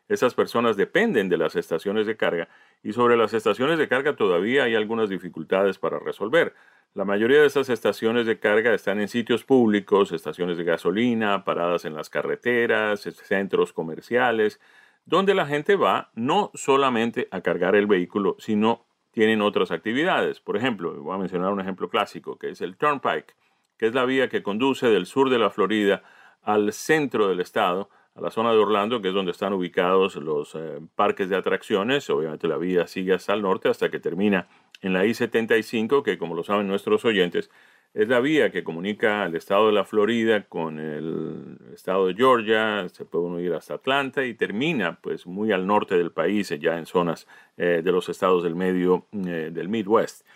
[0.09, 2.49] Esas personas dependen de las estaciones de carga
[2.83, 6.55] y sobre las estaciones de carga todavía hay algunas dificultades para resolver.
[6.95, 11.85] La mayoría de estas estaciones de carga están en sitios públicos, estaciones de gasolina, paradas
[11.85, 14.61] en las carreteras, centros comerciales,
[15.05, 20.41] donde la gente va no solamente a cargar el vehículo, sino tienen otras actividades.
[20.41, 23.35] Por ejemplo, voy a mencionar un ejemplo clásico, que es el Turnpike,
[23.77, 26.03] que es la vía que conduce del sur de la Florida
[26.43, 30.55] al centro del estado, a la zona de Orlando, que es donde están ubicados los
[30.55, 32.09] eh, parques de atracciones.
[32.09, 34.49] Obviamente la vía sigue hasta el norte hasta que termina
[34.81, 37.51] en la I-75, que como lo saben nuestros oyentes,
[37.93, 42.89] es la vía que comunica al estado de la Florida con el estado de Georgia,
[42.89, 46.79] se puede uno ir hasta Atlanta y termina pues muy al norte del país, ya
[46.79, 47.27] en zonas
[47.57, 50.27] eh, de los estados del medio eh, del Midwest.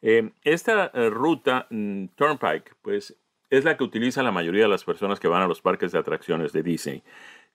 [0.00, 3.16] esta ruta mm, Turnpike pues
[3.50, 5.98] es la que utiliza la mayoría de las personas que van a los parques de
[5.98, 7.02] atracciones de Disney.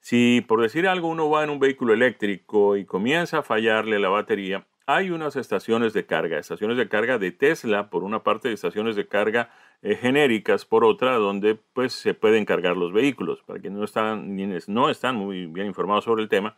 [0.01, 4.10] Si por decir algo uno va en un vehículo eléctrico y comienza a fallarle la
[4.10, 8.53] batería, hay unas estaciones de carga, estaciones de carga de Tesla por una parte y
[8.53, 9.49] estaciones de carga
[9.81, 13.41] eh, genéricas por otra, donde pues se pueden cargar los vehículos.
[13.41, 16.55] Para quienes no están, no están muy bien informados sobre el tema,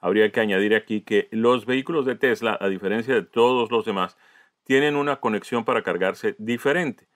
[0.00, 4.16] habría que añadir aquí que los vehículos de Tesla, a diferencia de todos los demás,
[4.64, 7.06] tienen una conexión para cargarse diferente.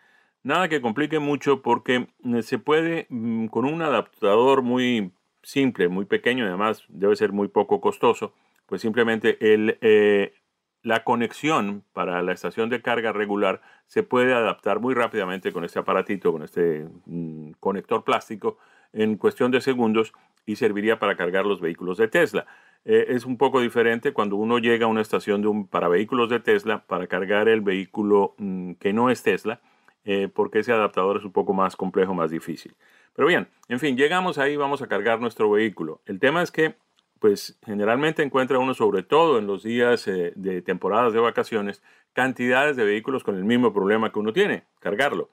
[0.42, 6.07] Nada que complique mucho porque eh, se puede mm, con un adaptador muy simple, muy
[6.07, 8.33] pequeño además debe ser muy poco costoso,
[8.66, 10.35] pues simplemente eh,
[10.83, 15.79] la conexión para la estación de carga regular se puede adaptar muy rápidamente con este
[15.79, 18.59] aparatito, con este mm, conector plástico
[18.92, 20.12] en cuestión de segundos
[20.46, 22.46] y serviría para cargar los vehículos de Tesla.
[22.87, 26.31] Eh, es un poco diferente cuando uno llega a una estación de un, para vehículos
[26.31, 29.61] de Tesla para cargar el vehículo mm, que no es Tesla
[30.04, 32.74] eh, porque ese adaptador es un poco más complejo, más difícil.
[33.14, 36.00] Pero bien, en fin, llegamos ahí, vamos a cargar nuestro vehículo.
[36.06, 36.74] El tema es que,
[37.18, 41.82] pues generalmente encuentra uno, sobre todo en los días eh, de temporadas de vacaciones,
[42.14, 45.28] cantidades de vehículos con el mismo problema que uno tiene, cargarlo.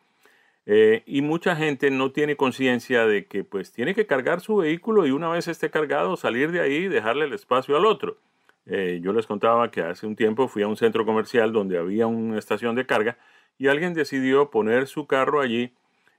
[0.65, 5.07] Eh, y mucha gente no tiene conciencia de que pues tiene que cargar su vehículo
[5.07, 8.17] y una vez esté cargado salir de ahí y dejarle el espacio al otro.
[8.65, 12.37] yo les contaba que hace un tiempo fui a un centro comercial donde había una
[12.37, 13.17] estación de carga
[13.57, 15.73] y alguien decidió poner su carro allí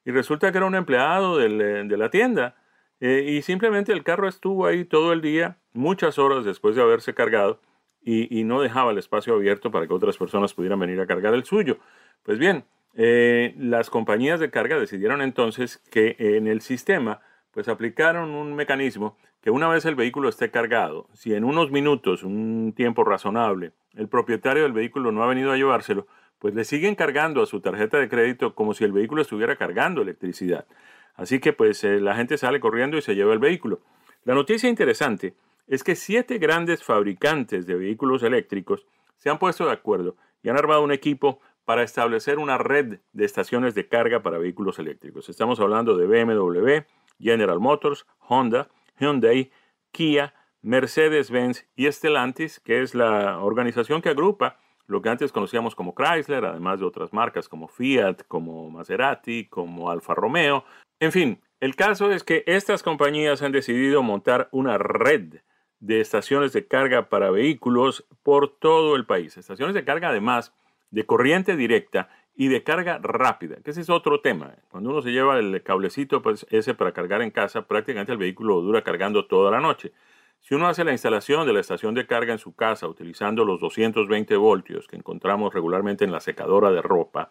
[0.05, 2.57] y resulta que era un empleado eh, de la tienda
[3.01, 7.15] eh, y simplemente el carro estuvo ahí todo el día, muchas horas después de haberse
[7.15, 7.61] cargado
[8.01, 11.45] y, no dejaba el espacio abierto para que otras personas pudieran venir a cargar el
[11.45, 11.77] suyo.
[12.23, 17.21] Pues bien, eh, las compañías de carga decidieron entonces que en el sistema
[17.51, 22.23] pues aplicaron un mecanismo que una vez el vehículo esté cargado, si en unos minutos,
[22.23, 26.07] un tiempo razonable, el propietario del vehículo no ha venido a llevárselo,
[26.39, 30.03] pues le siguen cargando a su tarjeta de crédito como si el vehículo estuviera cargando
[30.03, 30.67] electricidad.
[31.15, 33.81] Así que pues eh, la gente sale corriendo y se lleva el vehículo.
[34.25, 35.35] La noticia interesante
[35.67, 40.57] es que siete grandes fabricantes de vehículos eléctricos se han puesto de acuerdo y han
[40.57, 45.29] armado un equipo para establecer una red de estaciones de carga para vehículos eléctricos.
[45.29, 46.85] Estamos hablando de BMW,
[47.21, 49.51] General Motors, Honda, Hyundai,
[49.93, 55.95] Kia, Mercedes-Benz y Stellantis, que es la organización que agrupa lo que antes conocíamos como
[55.95, 60.65] Chrysler, además de otras marcas como Fiat, como Maserati, como Alfa Romeo.
[60.99, 65.41] En fin, el caso es que estas compañías han decidido montar una red
[65.79, 69.37] de estaciones de carga para vehículos por todo el país.
[69.37, 70.55] Estaciones de carga además
[70.91, 74.55] de corriente directa y de carga rápida, que ese es otro tema.
[74.71, 78.63] Cuando uno se lleva el cablecito pues, ese para cargar en casa, prácticamente el vehículo
[78.63, 79.93] dura cargando toda la noche.
[80.41, 83.61] Si uno hace la instalación de la estación de carga en su casa utilizando los
[83.61, 87.31] 220 voltios que encontramos regularmente en la secadora de ropa,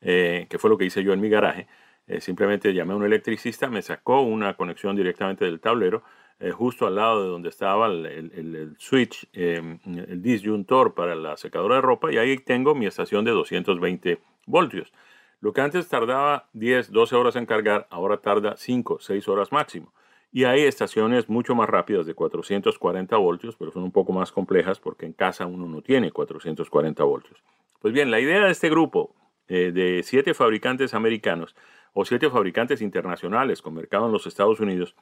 [0.00, 1.66] eh, que fue lo que hice yo en mi garaje,
[2.06, 6.02] eh, simplemente llamé a un electricista, me sacó una conexión directamente del tablero,
[6.40, 11.76] eh, justo al lado de donde estaba el, el switch, el disyuntor para la secadora
[11.76, 14.92] de ropa, y ahí tengo mi estación de 220 voltios.
[15.40, 19.92] Lo que antes tardaba 10, 12 horas en cargar, ahora tarda 5, 6 horas máximo.
[20.30, 24.78] Y hay estaciones mucho más rápidas de 440 voltios, pero son un poco más complejas
[24.78, 27.42] porque en casa uno no tiene 440 voltios.
[27.80, 29.14] Pues bien, la idea de este grupo
[29.48, 31.56] eh, de siete fabricantes americanos
[31.94, 34.94] o siete fabricantes internacionales con mercado en los Estados Unidos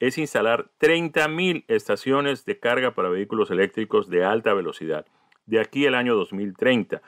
[0.00, 5.06] es instalar 30.000 estaciones de carga para vehículos eléctricos de alta velocidad
[5.46, 7.02] de aquí al año 2030.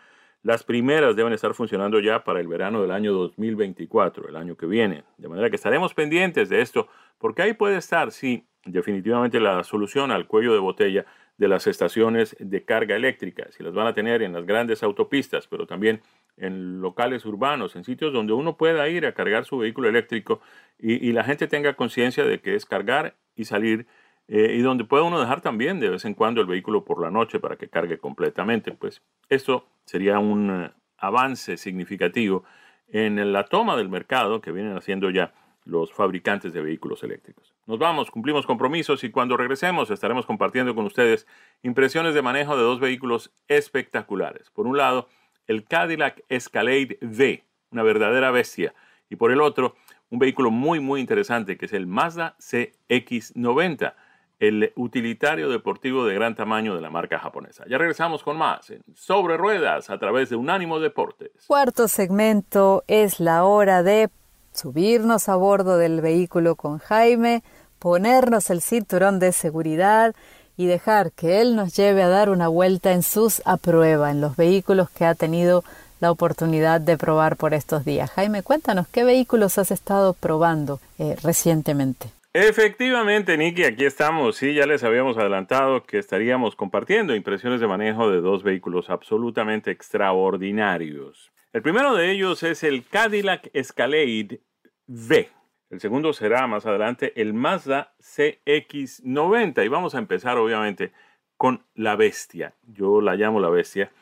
[0.44, 4.66] Las primeras deben estar funcionando ya para el verano del año 2024, el año que
[4.66, 5.04] viene.
[5.16, 6.86] De manera que estaremos pendientes de esto,
[7.16, 11.06] porque ahí puede estar, sí, definitivamente la solución al cuello de botella
[11.38, 15.46] de las estaciones de carga eléctrica, si las van a tener en las grandes autopistas,
[15.46, 16.02] pero también
[16.36, 20.42] en locales urbanos, en sitios donde uno pueda ir a cargar su vehículo eléctrico
[20.78, 23.86] y, la gente tenga conciencia de que es cargar y salir
[24.28, 27.10] eh, y donde puede uno dejar también de vez en cuando el vehículo por la
[27.10, 28.72] noche para que cargue completamente.
[28.72, 32.44] Pues esto sería un eh, avance significativo
[32.88, 37.54] en la toma del mercado que vienen haciendo ya los fabricantes de vehículos eléctricos.
[37.66, 41.26] Nos vamos, cumplimos compromisos y cuando regresemos estaremos compartiendo con ustedes
[41.62, 44.50] impresiones de manejo de dos vehículos espectaculares.
[44.50, 45.08] Por un lado,
[45.46, 48.74] el Cadillac Escalade V, una verdadera bestia,
[49.08, 49.74] y por el otro,
[50.10, 53.94] un vehículo muy muy interesante que es el Mazda CX90
[54.38, 57.64] el utilitario deportivo de gran tamaño de la marca japonesa.
[57.68, 61.30] Ya regresamos con más en Sobre Ruedas a través de Unánimo Deportes.
[61.46, 64.10] Cuarto segmento es la hora de
[64.52, 67.42] subirnos a bordo del vehículo con Jaime,
[67.78, 70.14] ponernos el cinturón de seguridad
[70.56, 74.20] y dejar que él nos lleve a dar una vuelta en sus a prueba, en
[74.20, 75.64] los vehículos que ha tenido
[76.00, 78.10] la oportunidad de probar por estos días.
[78.10, 82.13] Jaime, cuéntanos, ¿qué vehículos has estado probando eh, recientemente?
[82.36, 84.34] Efectivamente, Nicky, aquí estamos.
[84.34, 89.70] Sí, ya les habíamos adelantado que estaríamos compartiendo impresiones de manejo de dos vehículos absolutamente
[89.70, 91.30] extraordinarios.
[91.52, 94.40] El primero de ellos es el Cadillac Escalade
[94.88, 95.30] V.
[95.70, 99.64] El segundo será más adelante el Mazda CX90.
[99.64, 100.90] Y vamos a empezar, obviamente,
[101.36, 102.54] con la bestia.
[102.66, 103.92] Yo la llamo la bestia.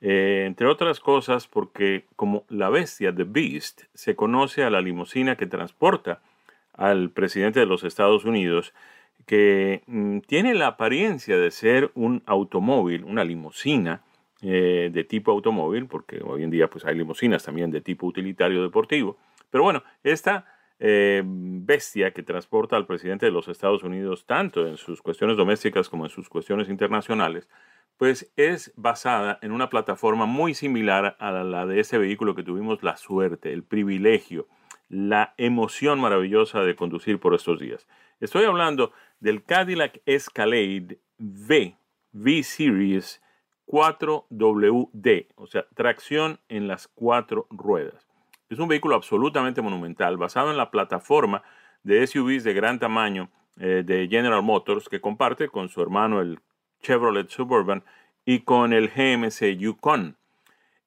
[0.00, 5.34] Eh, entre otras cosas, porque como la bestia, The Beast, se conoce a la limusina
[5.34, 6.22] que transporta
[6.80, 8.72] al presidente de los Estados Unidos,
[9.26, 14.02] que mm, tiene la apariencia de ser un automóvil, una limusina
[14.40, 18.62] eh, de tipo automóvil, porque hoy en día pues hay limusinas también de tipo utilitario
[18.62, 19.18] deportivo.
[19.50, 20.46] Pero bueno, esta
[20.78, 25.90] eh, bestia que transporta al presidente de los Estados Unidos, tanto en sus cuestiones domésticas
[25.90, 27.46] como en sus cuestiones internacionales,
[27.98, 32.82] pues es basada en una plataforma muy similar a la de ese vehículo que tuvimos
[32.82, 34.48] la suerte, el privilegio
[34.90, 37.86] la emoción maravillosa de conducir por estos días.
[38.18, 41.76] Estoy hablando del Cadillac Escalade V,
[42.12, 43.22] V Series
[43.66, 48.08] 4WD, o sea, tracción en las cuatro ruedas.
[48.48, 51.44] Es un vehículo absolutamente monumental, basado en la plataforma
[51.84, 56.40] de SUVs de gran tamaño eh, de General Motors que comparte con su hermano el
[56.82, 57.84] Chevrolet Suburban
[58.24, 60.16] y con el GMC Yukon.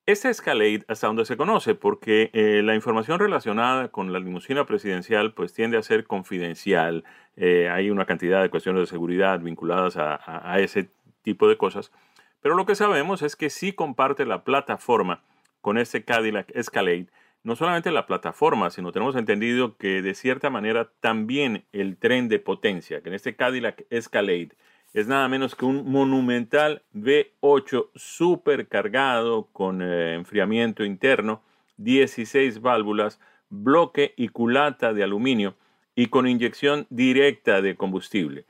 [0.06, 5.34] Esta Escalade, hasta donde se conoce, porque eh, la información relacionada con la limusina presidencial
[5.34, 7.06] pues tiende a ser confidencial.
[7.38, 10.90] Eh, hay una cantidad de cuestiones de seguridad vinculadas a, ese
[11.22, 11.94] tipo de cosas.
[12.42, 15.24] Pero lo que sabemos es que sí comparte la plataforma
[15.62, 17.08] con este Cadillac Escalade.
[17.44, 22.40] No solamente la plataforma, sino tenemos entendido que de cierta manera también el tren de
[22.40, 24.50] potencia, que en este Cadillac Escalade
[24.94, 31.42] es nada menos que un monumental V8 supercargado con eh, enfriamiento interno,
[31.78, 33.20] 16 válvulas,
[33.50, 35.56] bloque y culata de aluminio
[35.96, 38.46] y con inyección directa de combustible.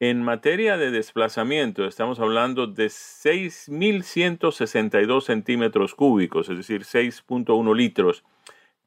[0.00, 8.22] En materia de desplazamiento, estamos hablando de 6.162 centímetros cúbicos, es decir, 6.1 litros,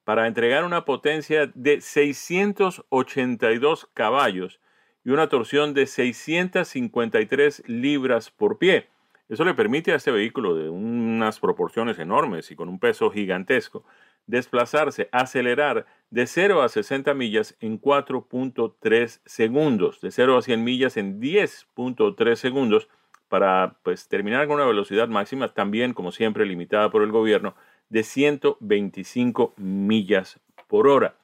[0.05, 4.60] para entregar una potencia de 682 caballos
[5.03, 8.87] y una torsión de 653 libras por pie.
[9.29, 13.83] Eso le permite a este vehículo de unas proporciones enormes y con un peso gigantesco
[14.27, 20.97] desplazarse, acelerar de 0 a 60 millas en 4.3 segundos, de 0 a 100 millas
[20.97, 22.89] en 10.3 segundos
[23.29, 27.55] para pues, terminar con una velocidad máxima también, como siempre, limitada por el gobierno,
[27.89, 31.15] de 125 millas por hora.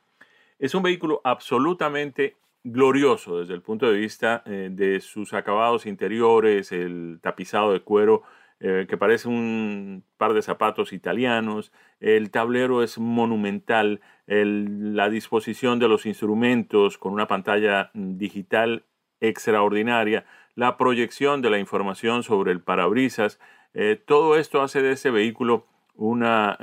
[0.59, 2.35] Es un vehículo absolutamente
[2.71, 8.23] glorioso desde el punto de vista eh, de sus acabados interiores, el tapizado de cuero
[8.59, 15.87] eh, que parece un par de zapatos italianos, el tablero es monumental, la disposición de
[15.87, 18.83] los instrumentos con una pantalla digital
[19.21, 23.39] extraordinaria, la proyección de la información sobre el parabrisas,
[23.73, 26.57] eh, todo esto hace de ese vehículo una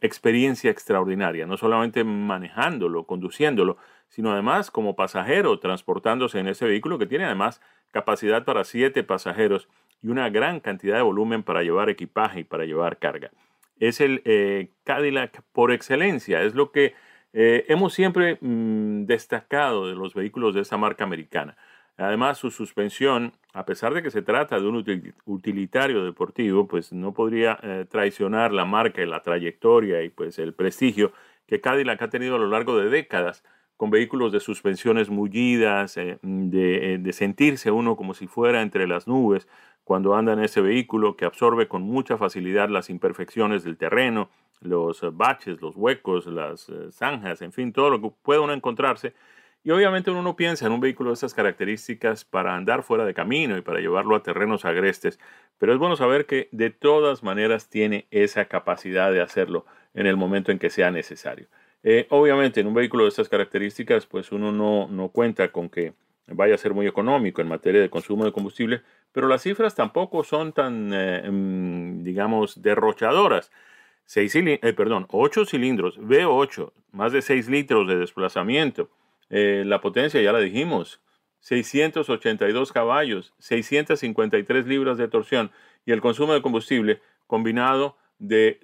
[0.00, 3.76] experiencia extraordinaria, no solamente manejándolo, conduciéndolo,
[4.12, 9.70] sino además como pasajero transportándose en ese vehículo que tiene además capacidad para siete pasajeros
[10.02, 13.30] y una gran cantidad de volumen para llevar equipaje y para llevar carga.
[13.80, 16.94] Es el eh, Cadillac por excelencia, es lo que
[17.32, 21.56] eh, hemos siempre mm, destacado de los vehículos de esta marca americana.
[21.96, 24.84] Además, su suspensión, a pesar de que se trata de un
[25.24, 30.52] utilitario deportivo, pues no podría eh, traicionar la marca y la trayectoria y pues el
[30.52, 31.12] prestigio
[31.46, 33.42] que Cadillac ha tenido a lo largo de décadas
[33.82, 38.86] con vehículos de suspensiones mullidas, eh, de, eh, de, sentirse uno como si fuera entre
[38.86, 39.48] las nubes
[39.82, 44.30] cuando anda en ese vehículo que absorbe con mucha facilidad las imperfecciones del terreno,
[44.60, 49.14] los baches, los huecos, las zanjas, en fin, todo lo que pueda uno encontrarse
[49.64, 53.14] y obviamente uno no piensa en un vehículo de estas características para andar fuera de
[53.14, 55.18] camino y para llevarlo a terrenos agrestes,
[55.58, 60.16] pero es bueno saber que de todas maneras tiene esa capacidad de hacerlo en el
[60.16, 61.48] momento en que sea necesario.
[61.84, 65.94] Eh, obviamente en un vehículo de estas características pues uno no, no cuenta con que
[66.28, 70.24] vaya a ser muy económico en materia de consumo de combustible, pero las cifras tampoco
[70.24, 73.50] son tan, eh, em, digamos, derrochadoras.
[74.04, 78.90] Seis eh, perdón, 8 cilindros, V8, más de 6 litros de desplazamiento,
[79.30, 81.00] eh, la potencia ya la dijimos,
[81.40, 85.50] 682 caballos, 653 libras de torsión
[85.86, 88.60] y el consumo de combustible combinado de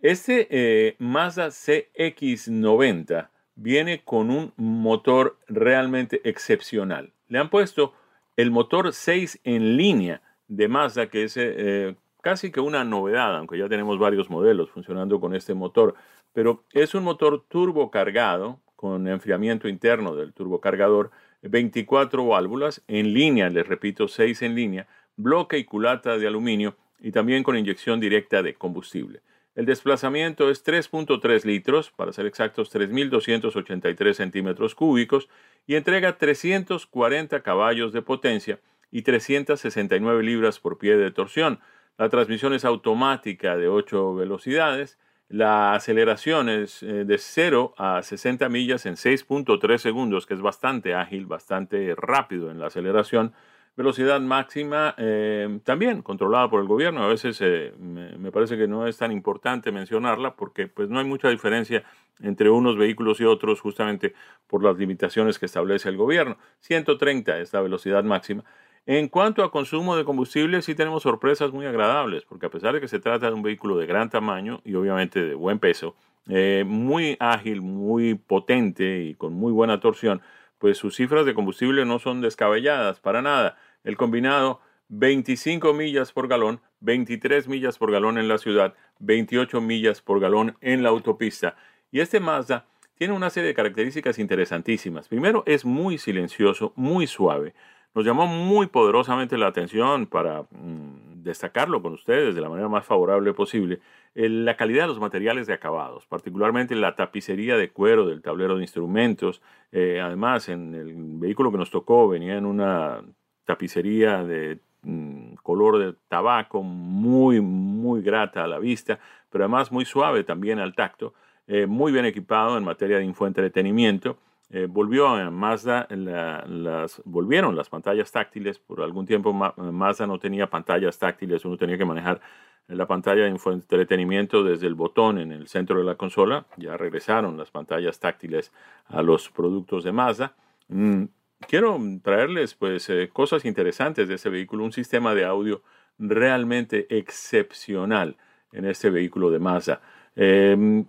[0.00, 7.12] Este eh, Mazda CX90 viene con un motor realmente excepcional.
[7.28, 7.92] Le han puesto
[8.36, 13.58] el motor 6 en línea, de Mazda, que es eh, casi que una novedad, aunque
[13.58, 15.94] ya tenemos varios modelos funcionando con este motor,
[16.32, 21.10] pero es un motor turbo cargado con enfriamiento interno del turbocargador,
[21.42, 27.12] 24 válvulas en línea, les repito, 6 en línea, bloque y culata de aluminio y
[27.12, 29.20] también con inyección directa de combustible.
[29.54, 35.28] El desplazamiento es 3.3 litros, para ser exactos 3.283 centímetros cúbicos,
[35.66, 38.60] y entrega 340 caballos de potencia
[38.90, 41.60] y 369 libras por pie de torsión.
[41.98, 44.98] La transmisión es automática de 8 velocidades.
[45.28, 50.94] La aceleración es eh, de 0 a 60 millas en 6.3 segundos, que es bastante
[50.94, 53.34] ágil, bastante rápido en la aceleración.
[53.76, 57.04] Velocidad máxima eh, también controlada por el gobierno.
[57.04, 61.04] A veces eh, me, parece que no es tan importante mencionarla porque pues, no hay
[61.04, 61.84] mucha diferencia
[62.20, 64.14] entre unos vehículos y otros justamente
[64.46, 66.38] por las limitaciones que establece el gobierno.
[66.60, 68.44] 130 es la velocidad máxima.
[68.90, 72.80] En cuanto a consumo de combustible, sí tenemos sorpresas muy agradables, porque a pesar de
[72.80, 75.94] que se trata de un vehículo de gran tamaño y obviamente de buen peso,
[76.26, 80.22] eh, muy ágil, muy potente y con muy buena torsión,
[80.56, 83.58] pues sus cifras de combustible no son descabelladas para nada.
[83.84, 90.00] El combinado 25 millas por galón, 23 millas por galón en la ciudad, 28 millas
[90.00, 91.56] por galón en la autopista.
[91.92, 92.64] Y este Mazda
[92.94, 95.08] tiene una serie de características interesantísimas.
[95.08, 97.52] Primero, es muy silencioso, muy suave
[97.94, 102.84] nos llamó muy poderosamente la atención para mm, destacarlo con ustedes de la manera más
[102.84, 103.80] favorable posible,
[104.14, 108.62] la calidad de los materiales de acabados, particularmente la tapicería de cuero del tablero de
[108.62, 109.42] instrumentos.
[109.70, 113.02] Eh, además, en el vehículo que nos tocó venía en una
[113.44, 118.98] tapicería de mm, color de tabaco muy, muy grata a la vista,
[119.30, 121.14] pero además muy suave también al tacto,
[121.46, 124.18] eh, muy bien equipado en materia de infoentretenimiento
[124.50, 130.48] eh, volvió a Mazda, las, volvieron las pantallas táctiles, por algún tiempo Mazda no tenía
[130.48, 132.20] pantallas táctiles, uno tenía que manejar
[132.66, 137.36] la pantalla de entretenimiento desde el botón en el centro de la consola, ya regresaron
[137.36, 138.52] las pantallas táctiles
[138.86, 140.34] a los productos de Mazda.
[140.68, 141.04] Mm,
[141.46, 145.62] quiero traerles pues eh, cosas interesantes de ese vehículo, un sistema de audio
[145.98, 148.16] realmente excepcional
[148.52, 149.80] en este vehículo de Mazda.
[150.16, 150.84] Eh,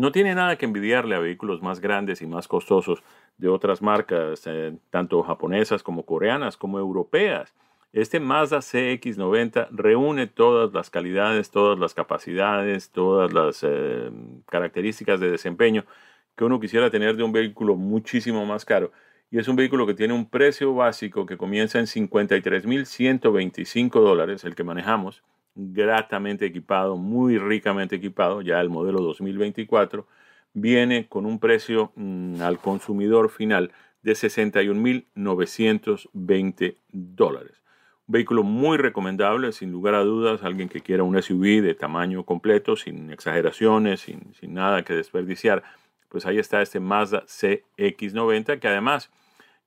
[0.00, 3.02] no tiene nada que envidiarle a vehículos más grandes y más costosos
[3.36, 7.52] de otras marcas, eh, tanto japonesas como coreanas como europeas.
[7.92, 14.10] Este Mazda CX90 reúne todas las calidades, todas las capacidades, todas las eh,
[14.46, 15.84] características de desempeño
[16.34, 18.92] que uno quisiera tener de un vehículo muchísimo más caro.
[19.30, 24.54] Y es un vehículo que tiene un precio básico que comienza en 53.125 dólares, el
[24.54, 25.22] que manejamos,
[25.72, 30.06] gratamente equipado, muy ricamente equipado, ya el modelo 2024,
[30.52, 33.70] viene con un precio mm, al consumidor final
[34.02, 37.62] de 61.920 dólares.
[38.06, 42.24] Un vehículo muy recomendable, sin lugar a dudas, alguien que quiera un SUV de tamaño
[42.24, 45.62] completo, sin exageraciones, sin, nada que desperdiciar,
[46.08, 49.10] pues ahí está este Mazda CX90, que además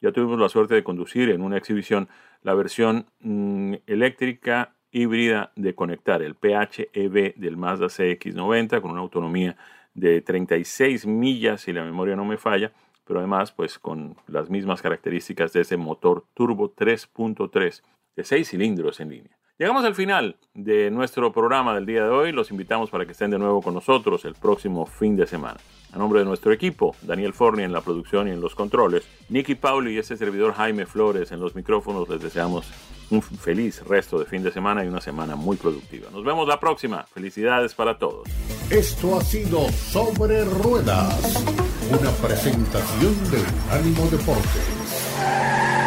[0.02, 2.10] ya tuvimos la suerte de conducir en una exhibición
[2.42, 9.58] la versión mm, eléctrica híbrida de conectar, el PHEV del Mazda CX90 con una autonomía
[9.94, 12.72] de 36 millas si la memoria no me falla,
[13.06, 17.82] pero además pues con las mismas características de ese motor turbo 3.3
[18.16, 19.38] de 6 cilindros en línea.
[19.60, 22.32] Llegamos al final de nuestro programa del día de hoy.
[22.32, 25.60] Los invitamos para que estén de nuevo con nosotros el próximo fin de semana.
[25.92, 29.54] A nombre de nuestro equipo, Daniel Forni en la producción y en los controles, Nicky
[29.54, 32.72] Pauli y ese servidor Jaime Flores en los micrófonos, les deseamos
[33.10, 36.10] un feliz resto de fin de semana y una semana muy productiva.
[36.12, 37.06] Nos vemos la próxima.
[37.14, 38.28] Felicidades para todos.
[38.70, 41.44] Esto ha sido Sobre Ruedas,
[41.92, 45.83] una presentación de Unánimo Deporte.